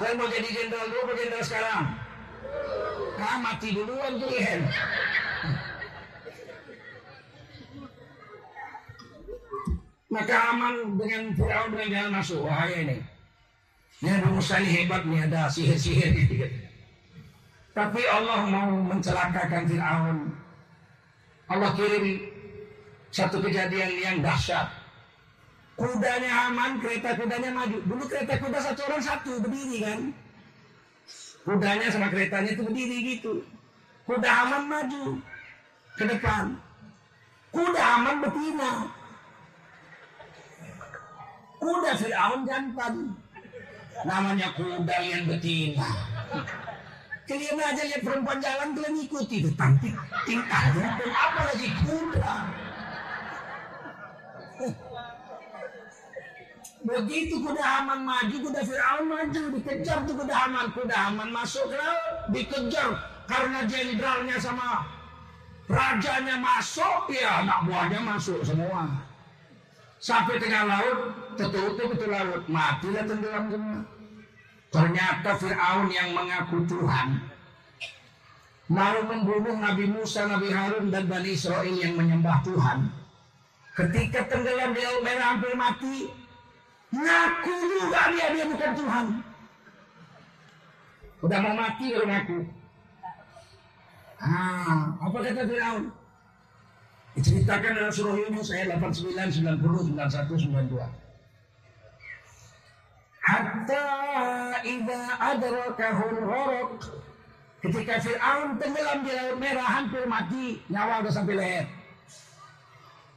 Saya 0.00 0.12
mau 0.16 0.28
jadi 0.32 0.48
jenderal 0.48 0.88
dulu, 0.88 1.00
apa 1.04 1.12
jenderal 1.20 1.44
sekarang? 1.44 1.82
Ah, 3.16 3.36
mati 3.40 3.68
duluan 3.72 4.12
tuh. 4.20 4.32
Maka 10.06 10.36
aman 10.52 10.96
dengan 10.96 11.22
Fir'aun 11.36 11.68
dengan 11.76 11.88
jalan 11.92 12.12
masuk. 12.20 12.40
Wahaya 12.48 12.76
ini. 12.88 12.96
Ini 14.00 14.08
ada 14.20 14.28
Musa 14.32 14.60
ini 14.60 14.68
hebat 14.68 15.02
nih, 15.08 15.28
ada 15.28 15.48
sihir-sihir 15.48 16.10
gitu. 16.16 16.44
Tapi 17.76 18.00
Allah 18.08 18.48
mau 18.48 18.72
mencelakakan 18.80 19.64
Fir'aun. 19.68 20.18
Allah 21.48 21.70
kirim 21.76 22.35
satu 23.16 23.40
kejadian 23.40 23.96
yang 23.96 24.16
dahsyat. 24.20 24.68
Kudanya 25.76 26.52
aman, 26.52 26.76
kereta 26.84 27.16
kudanya 27.16 27.48
maju. 27.52 27.80
Dulu 27.88 28.04
kereta 28.04 28.36
kuda 28.36 28.60
satu 28.60 28.80
orang 28.92 29.00
satu 29.00 29.40
berdiri 29.40 29.76
kan. 29.80 30.00
Kudanya 31.48 31.88
sama 31.88 32.12
keretanya 32.12 32.52
itu 32.52 32.60
berdiri 32.64 32.96
gitu. 33.16 33.40
Kuda 34.04 34.28
aman 34.28 34.62
maju 34.68 35.04
ke 35.96 36.04
depan. 36.04 36.60
Kuda 37.52 37.82
aman 38.00 38.16
betina. 38.20 38.72
Kuda 41.56 41.90
Fir'aun 41.96 42.40
jantan. 42.44 42.94
Namanya 44.04 44.48
kuda 44.52 44.96
yang 45.00 45.24
betina. 45.24 45.88
Kalian 47.26 47.58
aja 47.58 47.82
lihat 47.82 48.06
perempuan 48.06 48.38
jalan 48.38 48.70
kalian 48.76 49.02
ikuti 49.02 49.42
tampil 49.58 49.96
tingkahnya 50.28 50.94
apalagi 51.10 51.68
kuda. 51.82 52.65
Begitu 56.86 57.34
kuda 57.42 57.64
Haman 57.66 58.06
maju, 58.06 58.36
kuda 58.46 58.60
Fir'aun 58.62 59.04
maju, 59.10 59.42
dikejar 59.58 60.06
tuh 60.06 60.14
kuda 60.14 60.34
Haman. 60.34 60.66
Kuda 60.70 60.96
Haman 60.96 61.28
masuk 61.34 61.66
ke 61.66 61.76
laut, 61.76 62.30
dikejar 62.30 62.94
karena 63.26 63.66
jenderalnya 63.66 64.36
sama 64.38 64.86
rajanya 65.66 66.38
masuk, 66.38 67.10
ya 67.10 67.42
anak 67.42 67.66
buahnya 67.66 68.00
masuk 68.06 68.38
semua. 68.46 69.02
Sampai 69.98 70.38
tengah 70.38 70.62
laut, 70.68 70.98
tertutup 71.34 71.90
itu 71.90 72.06
laut, 72.06 72.46
matilah 72.46 73.02
tenggelam 73.02 73.44
semua. 73.50 73.80
Ternyata 74.70 75.30
Fir'aun 75.40 75.88
yang 75.90 76.14
mengaku 76.14 76.62
Tuhan 76.70 77.18
mau 78.66 78.98
membunuh 79.06 79.56
Nabi 79.58 79.86
Musa, 79.90 80.26
Nabi 80.26 80.50
Harun 80.50 80.90
dan 80.90 81.06
Bani 81.06 81.34
Israel 81.34 81.70
yang 81.70 81.94
menyembah 81.94 82.42
Tuhan. 82.42 83.05
Ketika 83.76 84.24
tenggelam 84.32 84.72
di 84.72 84.80
laut 84.80 85.04
merah 85.04 85.36
hampir 85.36 85.52
mati, 85.52 86.08
ngaku 86.96 87.54
juga 87.76 88.08
dia 88.08 88.26
dia 88.32 88.44
bukan 88.48 88.72
Tuhan. 88.72 89.06
Udah 91.20 91.38
mau 91.44 91.52
mati 91.52 91.92
baru 91.92 92.06
ngaku. 92.08 92.38
Ah, 94.16 94.96
apa 94.96 95.16
kata 95.20 95.44
Fir'aun? 95.44 95.92
Diceritakan 97.20 97.72
dalam 97.76 97.92
surah 97.92 98.16
Yunus 98.16 98.48
ayat 98.48 98.80
89, 98.80 99.44
90, 99.44 99.92
91, 99.92 100.72
92. 100.72 100.80
Hatta 103.26 103.84
idza 104.64 105.00
adrakahul 105.20 106.18
gharq 106.24 106.80
Ketika 107.60 108.00
Fir'aun 108.00 108.56
tenggelam 108.56 109.04
di 109.04 109.12
laut 109.12 109.36
merah 109.36 109.68
hampir 109.68 110.08
mati, 110.08 110.64
nyawa 110.72 111.04
udah 111.04 111.12
sampai 111.12 111.36
leher. 111.36 111.66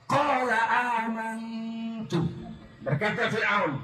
Qala 0.10 0.62
amantu. 1.06 2.26
Berkata 2.82 3.30
Fir'aun, 3.30 3.78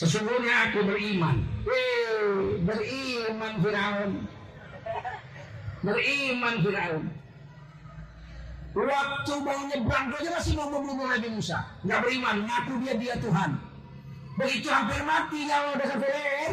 sesungguhnya 0.00 0.72
aku 0.72 0.80
beriman. 0.88 1.44
Wih, 1.68 2.64
beriman 2.64 3.52
Fir'aun. 3.60 4.12
Beriman 5.84 6.54
Fir'aun. 6.64 7.04
Waktu 8.70 9.32
mau 9.42 9.60
nyebrang 9.66 10.14
aja 10.14 10.30
masih 10.40 10.54
mau 10.56 10.72
membunuh 10.72 11.04
Nabi 11.04 11.28
Musa. 11.36 11.68
Nggak 11.84 12.00
beriman, 12.06 12.36
ngaku 12.48 12.72
dia 12.80 12.94
dia 12.96 13.14
Tuhan. 13.20 13.50
Begitu 14.40 14.72
hampir 14.72 15.04
mati 15.04 15.44
nyawa 15.44 15.76
udah 15.76 15.86
sampai 15.90 16.10
leher. 16.16 16.52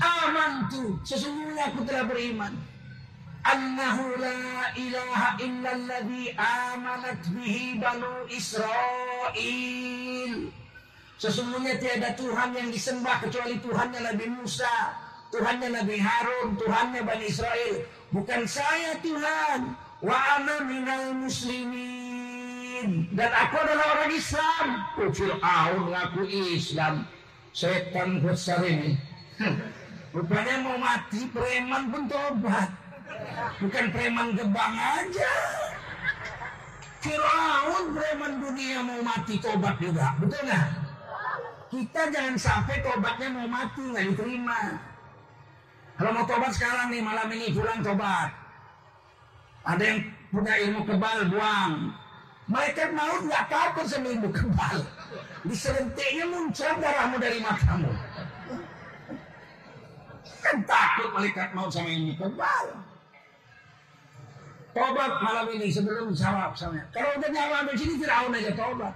Amantu, 0.00 0.98
sesungguhnya 1.06 1.70
aku 1.70 1.86
telah 1.86 2.08
beriman. 2.08 2.56
Annahu 3.40 4.20
la 4.20 4.68
ilaha 4.76 5.40
illalladzi 5.40 6.36
amanat 6.36 7.24
bihi 7.32 7.80
banu 7.80 8.28
Israel. 8.28 10.32
Sesungguhnya 11.20 11.76
tiada 11.80 12.16
Tuhan 12.16 12.56
yang 12.56 12.68
disembah 12.72 13.20
kecuali 13.24 13.60
Tuhannya 13.60 14.00
Nabi 14.12 14.26
Musa, 14.32 14.96
Tuhannya 15.32 15.68
Nabi 15.72 15.96
Harun, 16.00 16.56
Tuhannya 16.56 17.04
Bani 17.04 17.24
Israel. 17.28 17.84
Bukan 18.08 18.48
saya 18.48 18.96
Tuhan. 19.04 19.76
Wa 20.00 20.16
ana 20.40 20.64
minal 20.64 21.12
muslimin. 21.20 23.12
Dan 23.12 23.28
aku 23.28 23.56
adalah 23.60 24.00
orang 24.00 24.12
Islam. 24.16 24.66
Fir'aun 24.96 25.92
ngaku 25.92 26.24
Islam. 26.56 27.04
Setan 27.52 28.24
besar 28.24 28.64
ini. 28.64 28.96
Rupanya 30.16 30.64
mau 30.64 30.80
mati, 30.80 31.28
preman 31.28 31.92
pun 31.92 32.08
tobat. 32.08 32.79
Bukan 33.60 33.84
preman 33.92 34.28
gebang 34.36 34.74
aja. 34.76 35.32
Fir'aun 37.00 37.96
preman 37.96 38.32
dunia 38.44 38.84
mau 38.84 39.00
mati 39.00 39.40
tobat 39.40 39.76
juga. 39.80 40.16
Betul 40.20 40.40
nggak? 40.44 40.68
Kita 41.70 42.02
jangan 42.12 42.36
sampai 42.36 42.82
tobatnya 42.84 43.28
mau 43.32 43.48
mati 43.48 43.80
nggak 43.80 44.04
diterima. 44.12 44.60
Kalau 45.96 46.10
mau 46.16 46.24
tobat 46.24 46.52
sekarang 46.56 46.92
nih 46.92 47.00
malam 47.04 47.28
ini 47.32 47.52
pulang 47.52 47.80
tobat. 47.80 48.32
Ada 49.64 49.82
yang 49.84 49.98
punya 50.32 50.54
ilmu 50.66 50.80
kebal 50.88 51.18
buang. 51.28 51.72
Malaikat 52.50 52.90
maut 52.96 53.22
nggak 53.28 53.46
takut 53.46 53.86
sama 53.86 54.08
ilmu 54.10 54.28
kebal. 54.32 54.76
Diserentiknya 55.46 56.24
muncul 56.28 56.72
darahmu 56.80 57.16
dari 57.20 57.38
matamu. 57.40 57.92
Kan 60.40 60.56
takut 60.64 61.08
malaikat 61.12 61.48
maut 61.52 61.70
sama 61.70 61.88
ilmu 61.92 62.12
kebal. 62.16 62.89
Tobat 64.70 65.12
malam 65.18 65.46
ini 65.50 65.66
sebelum 65.66 66.14
jawab 66.14 66.54
sama. 66.54 66.78
Kalau 66.94 67.18
udah 67.18 67.30
nyawa 67.30 67.66
di 67.66 67.74
sini 67.74 67.94
Firaun 67.98 68.34
aja 68.38 68.52
tobat. 68.54 68.94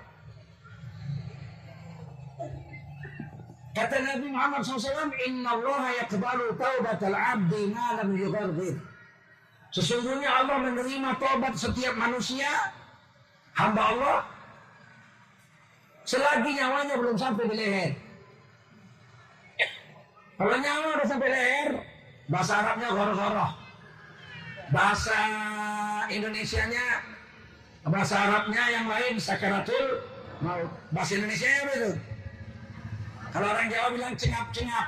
Kata 3.74 3.96
Nabi 4.06 4.30
Muhammad 4.30 4.62
SAW, 4.62 5.10
Inna 5.26 5.58
Allah 5.58 5.98
yakbalu 5.98 6.54
taubatal 6.54 7.18
abdi 7.18 7.74
ma 7.74 7.98
lam 7.98 8.14
yughargir. 8.14 8.78
Sesungguhnya 9.74 10.30
Allah 10.30 10.62
menerima 10.62 11.18
tobat 11.18 11.58
setiap 11.58 11.98
manusia, 11.98 12.46
hamba 13.58 13.82
Allah, 13.90 14.18
selagi 16.06 16.54
nyawanya 16.54 16.94
belum 16.94 17.18
sampai 17.18 17.50
di 17.50 17.54
leher. 17.58 17.92
Kalau 20.38 20.54
nyawa 20.54 20.86
udah 21.02 21.08
sampai 21.10 21.28
leher, 21.34 21.70
bahasa 22.30 22.52
Arabnya 22.62 22.88
goroh-goroh. 22.94 23.63
Bahasa 24.72 25.18
Indonesianya, 26.08 27.04
bahasa 27.84 28.16
Arabnya 28.16 28.64
yang 28.72 28.86
lain 28.88 29.20
sakaratul 29.20 30.00
maut. 30.40 30.70
Bahasa 30.88 31.20
Indonesia 31.20 31.48
apa 31.48 31.72
itu? 31.76 31.92
Kalau 33.34 33.46
orang 33.50 33.66
Jawa 33.68 33.88
bilang 33.92 34.14
cengap-cengap. 34.14 34.86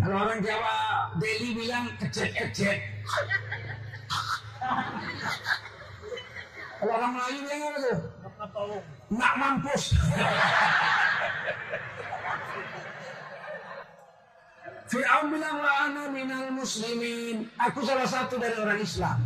Kalau 0.00 0.16
orang 0.24 0.40
Jawa 0.40 0.74
Deli 1.18 1.50
bilang 1.58 1.84
kecet-kecet. 2.00 2.78
Kalau 6.80 6.92
orang 6.96 7.12
Melayu 7.12 7.38
bilang 7.44 7.60
apa 7.60 7.76
tuh? 7.76 8.80
Nak 9.10 9.32
mampus. 9.36 9.84
Fir'aun 14.90 15.30
bilang 15.30 15.56
wa 15.62 15.70
ana 15.86 16.02
minal 16.10 16.50
muslimin. 16.50 17.46
Aku 17.62 17.86
salah 17.86 18.10
satu 18.10 18.42
dari 18.42 18.58
orang 18.58 18.82
Islam. 18.82 19.18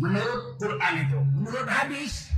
Menurut 0.00 0.56
Quran 0.56 0.94
itu, 1.04 1.20
menurut 1.36 1.68
hadis, 1.68 2.32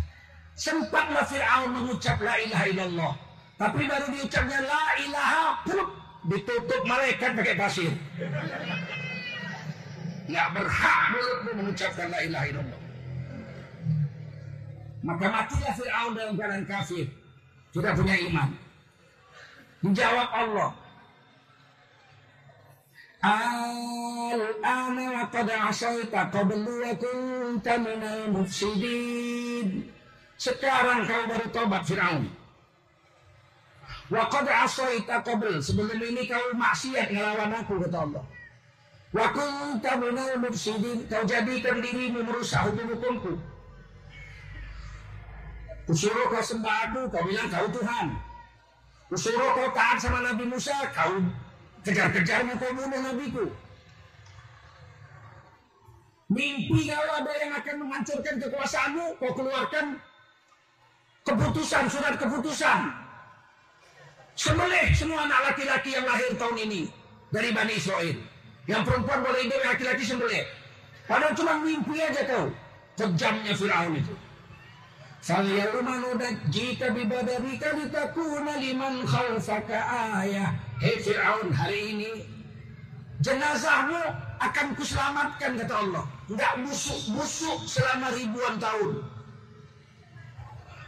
Sempatlah 0.54 1.26
Fir'aun 1.26 1.74
mengucap 1.74 2.22
la 2.22 2.38
ilaha 2.38 2.64
illallah. 2.70 3.12
Tapi 3.58 3.90
baru 3.90 4.06
diucapnya 4.14 4.62
la 4.62 4.84
ilaha, 5.02 5.44
pulup, 5.66 5.88
ditutup 6.30 6.82
malaikat 6.86 7.34
pakai 7.34 7.54
pasir. 7.58 7.90
Nggak 10.30 10.48
berhak 10.54 11.00
mulutmu 11.10 11.50
mengucapkan 11.58 12.06
la 12.06 12.18
ilaha 12.22 12.44
illallah. 12.54 12.80
Maka 15.04 15.26
matilah 15.28 15.74
Fir'aun 15.74 16.12
dalam 16.16 16.34
keadaan 16.38 16.64
kafir. 16.64 17.06
Tidak 17.74 17.92
punya 17.98 18.16
iman. 18.30 18.48
Menjawab 19.82 20.28
Allah. 20.32 20.70
Qad 25.34 25.50
asaita 25.50 26.30
qablu 26.30 26.62
wa 26.62 26.92
kunta 26.94 27.74
minal 27.82 28.30
mufsidin. 28.30 29.82
Sekarang 30.38 31.02
kau 31.10 31.26
baru 31.26 31.46
tobat 31.50 31.82
Fir'aun. 31.82 32.30
Wa 34.14 34.30
qad 34.30 34.46
asaita 34.46 35.26
qabl. 35.26 35.58
Sebelum 35.58 35.98
ini 35.98 36.30
kau 36.30 36.54
maksiat 36.54 37.10
ngelawan 37.10 37.50
aku 37.50 37.82
kata 37.82 37.98
Allah. 37.98 38.24
Wa 39.10 39.26
kunta 39.34 39.92
minal 39.98 40.38
mufsidin. 40.38 41.02
Kau 41.10 41.26
jadikan 41.26 41.82
dirimu 41.82 42.22
merusak 42.22 42.70
hukum-hukumku. 42.70 43.34
Kusuruh 45.90 46.30
kau 46.30 46.40
sembah 46.40 46.78
aku, 46.88 47.00
kau 47.10 47.26
bilang 47.26 47.50
kau 47.50 47.66
Tuhan. 47.74 48.06
Kusuruh 49.10 49.50
kau 49.50 49.68
taat 49.74 49.98
sama 49.98 50.22
Nabi 50.22 50.46
Musa, 50.46 50.78
kau 50.94 51.20
kejar-kejar 51.84 52.48
kau 52.56 52.72
bunuh 52.72 53.00
nabiku. 53.00 53.46
Mimpi 56.32 56.88
kalau 56.88 57.20
ada 57.20 57.32
yang 57.36 57.52
akan 57.52 57.74
menghancurkan 57.84 58.34
kekuasaanmu, 58.40 59.06
kau 59.20 59.32
keluarkan 59.36 60.00
keputusan, 61.28 61.84
surat 61.92 62.16
keputusan. 62.16 62.80
Sembelih 64.34 64.90
semua 64.96 65.30
anak 65.30 65.52
laki-laki 65.52 65.94
yang 65.94 66.08
lahir 66.08 66.32
tahun 66.34 66.56
ini 66.66 66.90
dari 67.30 67.54
Bani 67.54 67.76
Israel. 67.76 68.18
Yang 68.64 68.82
perempuan 68.88 69.20
boleh 69.20 69.40
hidup, 69.44 69.60
laki-laki 69.62 70.02
sembelih. 70.02 70.42
Padahal 71.04 71.36
cuma 71.36 71.60
mimpi 71.60 72.00
aja 72.00 72.24
kau. 72.24 72.48
Kejamnya 72.96 73.52
Fir'aun 73.52 74.00
itu. 74.00 74.14
فَالْيَوْمَ 75.23 75.83
نُنَجِّيكَ 75.83 76.81
بِبَدَنِكَ 76.95 77.63
لِتَكُونَ 77.77 78.47
لِمَنْ 78.47 78.93
خَلْفَكَ 79.03 79.69
آيَةً 80.23 80.47
Hei 80.79 80.95
Fir'aun 81.03 81.51
hari 81.51 81.91
ini 81.91 82.11
jenazahmu 83.19 83.99
akan 84.39 84.67
kuselamatkan 84.79 85.59
kata 85.59 85.75
Allah. 85.75 86.07
Enggak 86.31 86.55
busuk-busuk 86.63 87.67
selama 87.67 88.15
ribuan 88.15 88.55
tahun. 88.55 89.03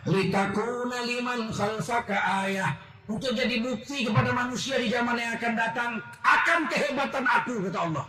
Litakuna 0.08 1.04
liman 1.04 1.52
khalfaka 1.52 2.16
ayah. 2.48 2.72
Untuk 3.12 3.36
jadi 3.36 3.60
bukti 3.60 4.08
kepada 4.08 4.32
manusia 4.32 4.80
di 4.80 4.88
zaman 4.88 5.20
yang 5.20 5.36
akan 5.36 5.54
datang. 5.60 5.92
Akan 6.24 6.72
kehebatan 6.72 7.28
aku 7.28 7.68
kata 7.68 7.80
Allah. 7.92 8.06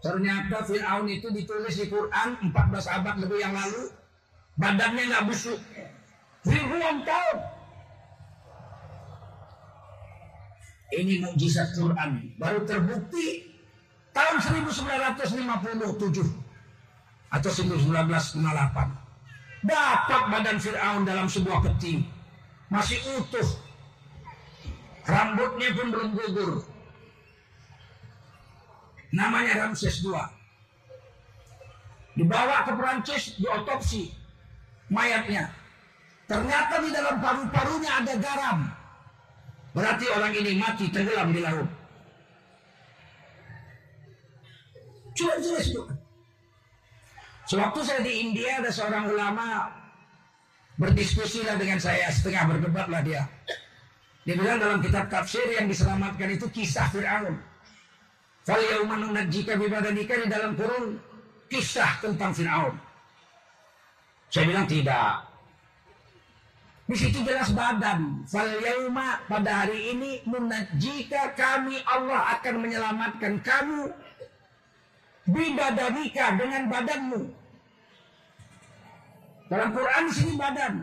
Ternyata 0.00 0.64
Fir'aun 0.64 1.04
itu 1.12 1.28
ditulis 1.28 1.76
di 1.76 1.92
Quran 1.92 2.40
14 2.48 2.88
abad 2.88 3.20
lebih 3.20 3.44
yang 3.44 3.52
lalu. 3.52 3.92
Badannya 4.56 5.12
nggak 5.12 5.28
busuk. 5.28 5.60
Ribuan 6.48 7.04
tahun. 7.04 7.38
Ini 10.90 11.22
mukjizat 11.22 11.70
Quran. 11.76 12.34
Baru 12.40 12.64
terbukti 12.64 13.44
tahun 14.16 14.40
1957 14.40 15.36
atau 17.30 17.50
1958. 17.52 17.92
Dapat 19.60 20.22
badan 20.32 20.56
Fir'aun 20.56 21.04
dalam 21.04 21.28
sebuah 21.28 21.60
peti. 21.60 22.00
Masih 22.72 22.96
utuh. 23.20 23.44
Rambutnya 25.04 25.76
pun 25.76 25.92
belum 25.92 26.16
gugur. 26.16 26.64
Namanya 29.10 29.66
Ramses 29.66 30.02
II. 30.06 30.14
Dibawa 32.14 32.66
ke 32.66 32.72
Perancis, 32.74 33.38
diotopsi 33.38 34.10
mayatnya. 34.90 35.50
Ternyata 36.26 36.78
di 36.82 36.90
dalam 36.94 37.16
paru-parunya 37.18 37.90
ada 38.02 38.14
garam. 38.18 38.58
Berarti 39.74 40.06
orang 40.10 40.32
ini 40.34 40.52
mati 40.58 40.90
tenggelam 40.90 41.30
di 41.30 41.40
laut. 41.42 41.68
Coba 45.14 45.34
jelas 45.42 45.66
itu. 45.70 45.82
Sewaktu 47.50 47.80
saya 47.82 48.00
di 48.06 48.12
India 48.30 48.62
ada 48.62 48.70
seorang 48.70 49.10
ulama 49.10 49.74
berdiskusi 50.78 51.42
lah 51.42 51.58
dengan 51.58 51.82
saya 51.82 52.06
setengah 52.14 52.46
berdebat 52.46 52.86
lah 52.86 53.02
dia. 53.02 53.26
Dia 54.22 54.38
bilang 54.38 54.62
dalam 54.62 54.78
kitab 54.78 55.10
tafsir 55.10 55.42
yang 55.50 55.66
diselamatkan 55.66 56.30
itu 56.30 56.46
kisah 56.46 56.86
Fir'aun. 56.94 57.49
Nunajjika 58.48 59.58
bibadanika 59.58 60.16
di 60.16 60.26
dalam 60.30 60.56
kurung 60.56 60.96
kisah 61.50 62.00
tentang 62.00 62.32
Fir'aun. 62.32 62.74
Saya 64.30 64.46
bilang 64.46 64.66
tidak. 64.70 65.26
Di 66.90 66.96
situ 66.98 67.22
jelas 67.22 67.50
badan. 67.54 68.26
Fal 68.26 68.50
yauma 68.58 69.22
pada 69.30 69.66
hari 69.66 69.94
ini 69.94 70.22
munajjika 70.26 71.34
kami 71.38 71.78
Allah 71.86 72.38
akan 72.38 72.54
menyelamatkan 72.66 73.38
kamu 73.42 73.94
bibadanika 75.30 76.34
dengan 76.34 76.62
badanmu. 76.66 77.22
Dalam 79.50 79.68
Quran 79.74 80.04
sini 80.10 80.34
badan. 80.38 80.74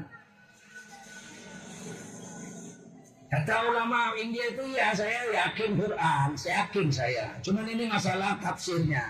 Kata 3.27 3.55
ulama 3.67 4.15
India 4.15 4.55
itu 4.55 4.63
ya 4.71 4.95
saya 4.95 5.27
yakin 5.35 5.75
Quran, 5.75 6.29
saya 6.39 6.63
yakin 6.63 6.87
saya. 6.87 7.27
Cuman 7.43 7.67
ini 7.67 7.91
masalah 7.91 8.39
tafsirnya. 8.39 9.03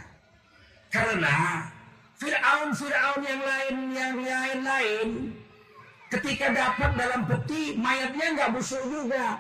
Karena 0.89 1.69
Fir'aun 2.17 2.73
Fir'aun 2.73 3.21
yang 3.21 3.41
lain 3.45 3.75
yang 3.93 4.15
lain 4.17 4.59
lain 4.65 5.07
ketika 6.09 6.49
dapat 6.49 6.97
dalam 6.97 7.29
peti 7.29 7.77
mayatnya 7.77 8.33
nggak 8.33 8.51
busuk 8.57 8.81
juga. 8.89 9.37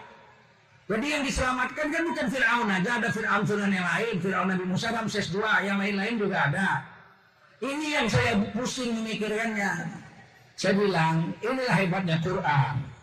Jadi 0.87 1.07
yang 1.09 1.23
diselamatkan 1.25 1.87
kan 1.89 2.03
bukan 2.13 2.27
Fir'aun 2.29 2.69
aja, 2.69 3.01
ada 3.01 3.09
Fir'aun 3.09 3.43
Fir'aun 3.43 3.73
yang 3.73 3.83
lain, 3.83 4.15
Fir'aun 4.21 4.47
Nabi 4.47 4.65
Musa, 4.69 4.93
Ramses 4.93 5.33
II, 5.35 5.43
yang 5.43 5.81
lain-lain 5.81 6.15
juga 6.15 6.47
ada. 6.47 6.85
Ini 7.59 7.87
yang 7.97 8.07
saya 8.07 8.39
pusing 8.53 8.93
memikirkannya. 8.95 9.89
Saya 10.55 10.73
bilang, 10.77 11.33
inilah 11.43 11.75
hebatnya 11.75 12.21
Quran. 12.23 12.96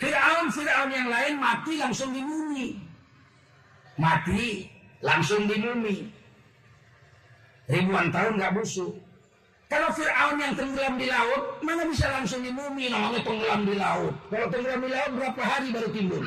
Fir'aun, 0.00 0.48
Fir'aun 0.48 0.88
yang 0.88 1.12
lain 1.12 1.36
mati 1.36 1.76
langsung 1.76 2.16
di 2.16 2.24
bumi. 2.24 2.72
Mati 4.00 4.64
langsung 5.04 5.44
di 5.44 5.60
bumi. 5.60 5.96
Ribuan 7.68 8.08
tahun 8.08 8.40
nggak 8.40 8.56
busuk. 8.56 8.96
Kalau 9.68 9.92
Fir'aun 9.92 10.40
yang 10.40 10.56
tenggelam 10.56 10.96
di 10.98 11.06
laut, 11.06 11.60
mana 11.62 11.86
bisa 11.86 12.08
langsung 12.10 12.40
di 12.42 12.50
bumi 12.50 12.90
namanya 12.90 13.20
tenggelam 13.22 13.62
di 13.68 13.76
laut. 13.76 14.16
Kalau 14.32 14.46
tenggelam 14.48 14.80
di 14.82 14.90
laut 14.90 15.12
berapa 15.14 15.42
hari 15.44 15.68
baru 15.70 15.88
timbul? 15.92 16.24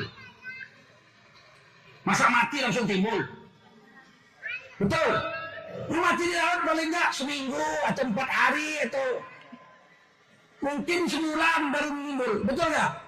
Masa 2.06 2.30
mati 2.30 2.62
langsung 2.62 2.86
timbul? 2.86 3.20
Betul? 4.78 5.12
Mati 5.90 6.24
di 6.30 6.36
laut 6.38 6.60
paling 6.62 6.88
nggak 6.94 7.10
seminggu 7.10 7.66
atau 7.90 8.02
empat 8.06 8.28
hari 8.30 8.86
atau 8.86 9.06
mungkin 10.62 11.10
sebulan 11.10 11.60
baru 11.74 11.88
timbul. 11.90 12.32
Betul 12.48 12.66
nggak? 12.70 13.03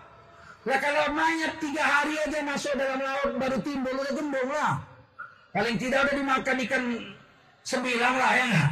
Nah 0.67 0.79
kalau 0.83 1.15
mayat 1.15 1.63
tiga 1.63 1.85
hari 1.87 2.19
aja 2.27 2.43
masuk 2.43 2.75
dalam 2.75 2.99
laut 2.99 3.33
baru 3.39 3.59
timbul 3.63 3.95
udah 3.95 4.15
gembung 4.19 4.51
lah. 4.51 4.83
Paling 5.55 5.79
tidak 5.79 6.11
udah 6.11 6.15
dimakan 6.19 6.57
ikan 6.67 6.85
sembilan 7.63 8.13
lah 8.19 8.33
ya 8.35 8.45
nggak? 8.51 8.71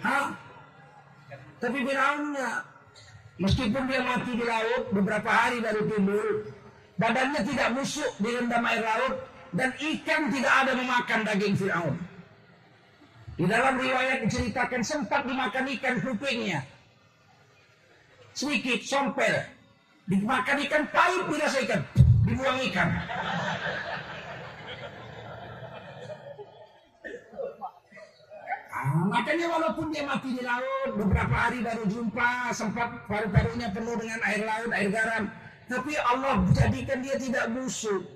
Hah? 0.00 0.26
Tapi 1.60 1.78
Firaun 1.84 2.22
nggak. 2.32 2.58
Meskipun 3.36 3.82
dia 3.84 4.00
mati 4.00 4.32
di 4.32 4.44
laut 4.48 4.84
beberapa 4.96 5.28
hari 5.28 5.60
baru 5.60 5.82
timbul, 5.92 6.28
badannya 6.96 7.40
tidak 7.44 7.68
busuk 7.76 8.10
direndam 8.16 8.64
air 8.64 8.80
laut 8.80 9.28
dan 9.52 9.76
ikan 9.76 10.32
tidak 10.32 10.54
ada 10.64 10.72
memakan 10.72 11.20
daging 11.20 11.54
Firaun. 11.60 11.96
Di 13.36 13.44
dalam 13.44 13.76
riwayat 13.76 14.24
diceritakan 14.24 14.80
sempat 14.80 15.28
dimakan 15.28 15.68
ikan 15.76 16.00
kupingnya. 16.00 16.64
Sedikit 18.32 18.80
sompel. 18.80 19.55
Dimakan 20.06 20.56
ikan 20.70 20.82
pahit 20.94 21.24
dirasa 21.26 21.58
ikan. 21.66 21.82
Dibuang 22.22 22.58
ikan. 22.70 22.88
Ah, 28.70 29.02
makanya 29.10 29.46
walaupun 29.50 29.90
dia 29.90 30.06
mati 30.06 30.30
di 30.38 30.42
laut, 30.46 30.94
beberapa 30.94 31.34
hari 31.34 31.58
baru 31.58 31.90
jumpa, 31.90 32.54
sempat 32.54 33.02
paru-parunya 33.10 33.74
penuh 33.74 33.98
dengan 33.98 34.20
air 34.22 34.46
laut, 34.46 34.70
air 34.70 34.88
garam. 34.94 35.26
Tapi 35.66 35.92
Allah 35.98 36.38
jadikan 36.54 37.02
dia 37.02 37.18
tidak 37.18 37.50
busuk. 37.50 38.06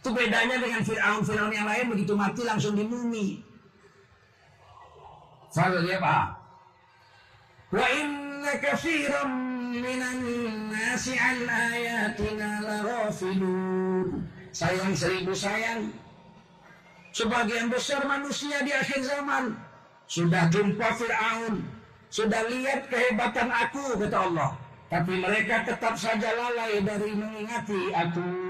Itu 0.00 0.12
bedanya 0.12 0.60
dengan 0.60 0.84
Fir'aun-Fir'aun 0.84 1.52
yang 1.56 1.68
lain, 1.68 1.88
begitu 1.88 2.12
mati 2.12 2.44
langsung 2.44 2.76
dimumi. 2.76 3.40
Fadl 5.56 5.88
ya 5.88 5.96
Pak. 5.96 6.26
Wa 7.72 7.86
inna 7.96 8.52
kafiran 8.60 9.49
minan 9.70 10.18
nasi 10.74 11.14
an 11.14 11.46
ayatina 11.46 12.60
larafilun. 12.66 14.26
Sayang 14.50 14.98
seribu 14.98 15.30
sayang, 15.30 15.94
Sebagian 17.10 17.66
besar 17.70 18.06
manusia 18.06 18.62
di 18.62 18.70
akhir 18.70 19.02
zaman 19.02 19.58
sudah 20.06 20.46
jumpa 20.50 20.94
Fir'aun, 20.94 21.62
sudah 22.10 22.46
lihat 22.50 22.86
kehebatan 22.86 23.50
aku, 23.50 23.98
kata 23.98 24.18
Allah. 24.30 24.50
Tapi 24.90 25.22
mereka 25.22 25.62
tetap 25.62 25.94
saja 25.94 26.34
lalai 26.34 26.82
dari 26.82 27.14
mengingati 27.14 27.94
aku. 27.94 28.49